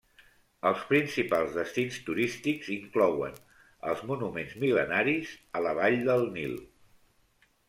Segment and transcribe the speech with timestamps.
[0.67, 3.37] Els principals destins turístics inclouen
[3.93, 6.59] els monuments mil·lenaris a la Vall del Nil.